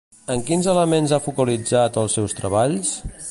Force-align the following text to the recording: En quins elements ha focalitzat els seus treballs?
En 0.35 0.39
quins 0.47 0.69
elements 0.73 1.13
ha 1.17 1.21
focalitzat 1.27 2.01
els 2.05 2.17
seus 2.19 2.35
treballs? 2.41 2.97